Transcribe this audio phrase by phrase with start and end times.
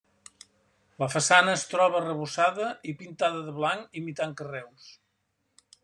[1.03, 4.91] La façana es troba arrebossada i pintada de blanc, imitant carreus.